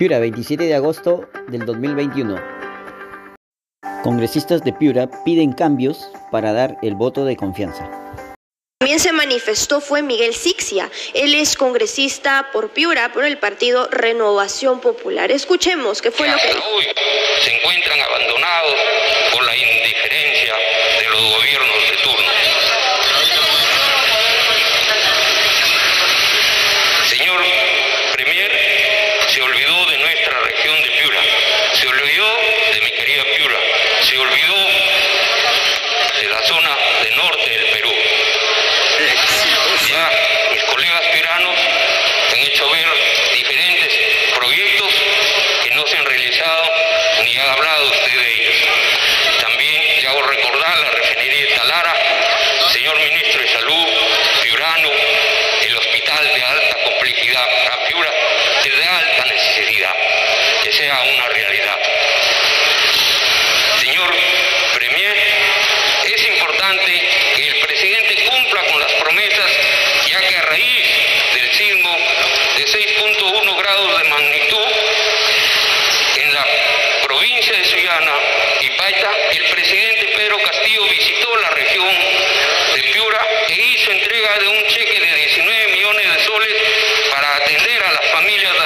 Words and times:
Piura, 0.00 0.18
27 0.18 0.64
de 0.64 0.74
agosto 0.74 1.28
del 1.48 1.66
2021. 1.66 2.42
Congresistas 4.02 4.64
de 4.64 4.72
Piura 4.72 5.10
piden 5.26 5.52
cambios 5.52 6.10
para 6.32 6.54
dar 6.54 6.78
el 6.80 6.94
voto 6.94 7.26
de 7.26 7.36
confianza. 7.36 7.90
También 8.78 8.98
se 8.98 9.12
manifestó 9.12 9.82
fue 9.82 10.00
Miguel 10.00 10.32
Sixia. 10.32 10.90
Él 11.12 11.34
es 11.34 11.54
congresista 11.54 12.48
por 12.50 12.70
Piura 12.70 13.12
por 13.12 13.26
el 13.26 13.36
partido 13.36 13.88
Renovación 13.90 14.80
Popular. 14.80 15.30
Escuchemos 15.30 16.00
qué 16.00 16.10
fue 16.10 16.28
lo 16.28 16.36
que 16.38 16.48
hoy 16.48 16.86
se 17.44 17.58
encuentran 17.58 18.00
abandonados 18.00 18.74
por 19.34 19.44
la 19.44 19.54
indiferencia 19.54 20.29
zona 36.50 36.76
del 37.04 37.14
norte 37.14 37.69
de 77.50 77.64
Sullana 77.64 78.12
y 78.60 78.70
Paita, 78.70 79.10
el 79.32 79.44
presidente 79.50 80.06
Pedro 80.16 80.38
Castillo 80.38 80.84
visitó 80.88 81.36
la 81.36 81.50
región 81.50 81.88
de 82.74 82.82
Piura 82.92 83.26
e 83.48 83.54
hizo 83.54 83.90
entrega 83.90 84.38
de 84.38 84.48
un 84.48 84.66
cheque 84.68 85.00
de 85.00 85.16
19 85.16 85.72
millones 85.72 86.14
de 86.14 86.24
soles 86.24 86.54
para 87.10 87.36
atender 87.36 87.82
a 87.82 87.92
las 87.92 88.06
familias 88.12 88.59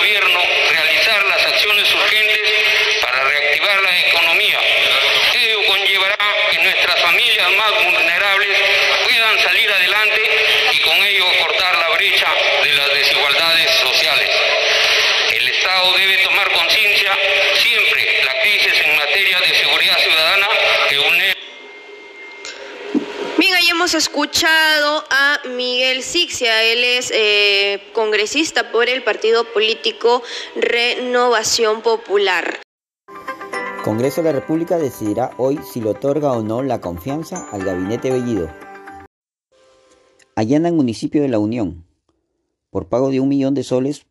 gobierno 0.00 0.40
realizar 0.70 1.26
las 1.26 1.44
acciones 1.44 1.94
urgentes 1.94 2.40
para 3.02 3.22
reactivar 3.22 3.82
la 3.82 3.98
economía. 4.08 4.58
Ello 5.34 5.66
conllevará 5.66 6.16
que 6.50 6.58
nuestras 6.58 7.00
familias 7.02 7.50
más 7.52 7.84
vulnerables 7.84 8.58
puedan 9.04 9.38
salir 9.40 9.70
adelante 9.70 10.22
y 10.72 10.78
con 10.80 10.96
ello 10.96 11.29
Hemos 23.80 23.94
escuchado 23.94 25.04
a 25.08 25.38
Miguel 25.56 26.02
Sixia, 26.02 26.62
él 26.64 26.84
es 26.84 27.10
eh, 27.14 27.80
congresista 27.94 28.70
por 28.70 28.90
el 28.90 29.02
partido 29.02 29.50
político 29.54 30.22
Renovación 30.54 31.80
Popular. 31.80 32.60
Congreso 33.82 34.20
de 34.20 34.34
la 34.34 34.38
República 34.38 34.76
decidirá 34.76 35.30
hoy 35.38 35.58
si 35.72 35.80
le 35.80 35.88
otorga 35.88 36.32
o 36.32 36.42
no 36.42 36.62
la 36.62 36.82
confianza 36.82 37.48
al 37.52 37.64
gabinete 37.64 38.10
Bellido. 38.10 38.54
Allanan 40.36 40.76
municipio 40.76 41.22
de 41.22 41.28
La 41.28 41.38
Unión 41.38 41.86
por 42.68 42.90
pago 42.90 43.08
de 43.08 43.20
un 43.20 43.30
millón 43.30 43.54
de 43.54 43.64
soles 43.64 44.04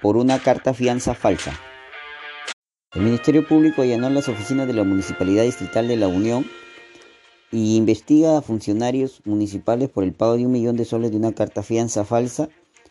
por 0.00 0.16
una 0.16 0.40
carta 0.40 0.74
fianza 0.74 1.14
falsa. 1.14 1.56
El 2.94 3.02
Ministerio 3.02 3.46
Público 3.46 3.82
allanó 3.82 4.10
las 4.10 4.28
oficinas 4.28 4.66
de 4.66 4.72
la 4.72 4.82
Municipalidad 4.82 5.44
Distrital 5.44 5.86
de 5.86 5.96
La 5.98 6.08
Unión 6.08 6.44
y 7.52 7.76
investiga 7.76 8.38
a 8.38 8.42
funcionarios 8.42 9.20
municipales 9.24 9.90
por 9.90 10.04
el 10.04 10.14
pago 10.14 10.36
de 10.36 10.46
un 10.46 10.52
millón 10.52 10.76
de 10.76 10.86
soles 10.86 11.10
de 11.10 11.18
una 11.18 11.32
carta 11.32 11.62
fianza 11.62 12.04
falsa 12.04 12.48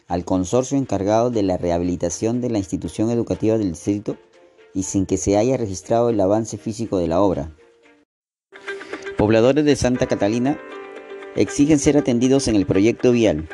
al 0.07 0.23
consorcio 0.23 0.77
encargado 0.77 1.31
de 1.31 1.41
la 1.41 1.57
rehabilitación 1.57 2.41
de 2.41 2.51
la 2.51 2.59
institución 2.59 3.09
educativa 3.09 3.57
del 3.57 3.71
distrito 3.71 4.17
y 4.73 4.83
sin 4.83 5.05
que 5.05 5.17
se 5.17 5.35
haya 5.35 5.57
registrado 5.57 6.09
el 6.09 6.21
avance 6.21 6.57
físico 6.57 6.99
de 6.99 7.07
la 7.07 7.21
obra. 7.21 7.51
Pobladores 9.17 9.65
de 9.65 9.75
Santa 9.75 10.05
Catalina 10.05 10.59
exigen 11.35 11.79
ser 11.79 11.97
atendidos 11.97 12.47
en 12.47 12.55
el 12.55 12.65
proyecto 12.65 13.11
vial. 13.11 13.49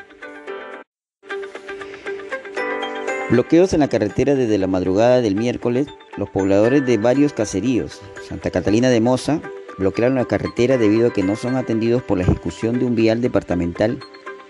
Bloqueos 3.29 3.73
en 3.73 3.81
la 3.81 3.89
carretera 3.89 4.35
desde 4.35 4.57
la 4.57 4.67
madrugada 4.67 5.21
del 5.21 5.35
miércoles, 5.35 5.87
los 6.17 6.29
pobladores 6.29 6.85
de 6.85 6.97
varios 6.97 7.33
caseríos, 7.33 8.01
Santa 8.27 8.51
Catalina 8.51 8.89
de 8.89 9.01
Moza, 9.01 9.41
bloquearon 9.77 10.15
la 10.15 10.25
carretera 10.25 10.77
debido 10.77 11.07
a 11.07 11.13
que 11.13 11.23
no 11.23 11.35
son 11.35 11.55
atendidos 11.55 12.03
por 12.03 12.17
la 12.17 12.23
ejecución 12.23 12.79
de 12.79 12.85
un 12.85 12.95
vial 12.95 13.21
departamental 13.21 13.99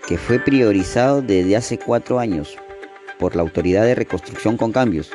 que 0.06 0.16
fue 0.16 0.38
priorizado 0.38 1.20
desde 1.22 1.56
hace 1.56 1.78
cuatro 1.78 2.18
años 2.18 2.56
por 3.18 3.36
la 3.36 3.42
Autoridad 3.42 3.84
de 3.84 3.94
Reconstrucción 3.94 4.56
con 4.56 4.72
Cambios. 4.72 5.10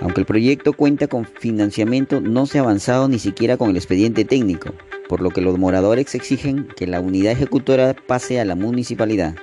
Aunque 0.00 0.20
el 0.20 0.26
proyecto 0.26 0.72
cuenta 0.72 1.08
con 1.08 1.24
financiamiento, 1.24 2.20
no 2.20 2.46
se 2.46 2.58
ha 2.58 2.62
avanzado 2.62 3.08
ni 3.08 3.18
siquiera 3.18 3.56
con 3.56 3.70
el 3.70 3.76
expediente 3.76 4.24
técnico, 4.24 4.70
por 5.08 5.20
lo 5.20 5.30
que 5.30 5.40
los 5.40 5.58
moradores 5.58 6.14
exigen 6.14 6.68
que 6.76 6.86
la 6.86 7.00
unidad 7.00 7.32
ejecutora 7.32 7.94
pase 8.06 8.40
a 8.40 8.44
la 8.44 8.54
municipalidad. 8.54 9.34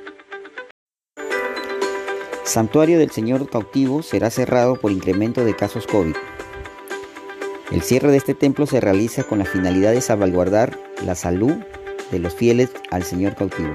Santuario 2.43 2.99
del 2.99 3.11
Señor 3.11 3.49
Cautivo 3.49 4.01
será 4.01 4.29
cerrado 4.29 4.75
por 4.79 4.91
incremento 4.91 5.43
de 5.43 5.55
casos 5.55 5.87
COVID. 5.87 6.16
El 7.71 7.81
cierre 7.81 8.11
de 8.11 8.17
este 8.17 8.35
templo 8.35 8.67
se 8.67 8.79
realiza 8.79 9.23
con 9.23 9.39
la 9.39 9.45
finalidad 9.45 9.91
de 9.91 10.01
salvaguardar 10.01 10.77
la 11.03 11.15
salud 11.15 11.55
de 12.11 12.19
los 12.19 12.35
fieles 12.35 12.69
al 12.91 13.03
Señor 13.03 13.35
cautivo. 13.35 13.73